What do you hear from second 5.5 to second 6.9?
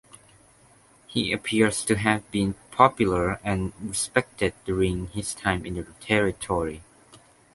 in the territory.